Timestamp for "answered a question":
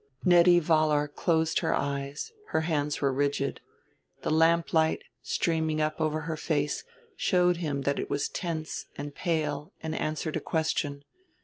9.93-11.03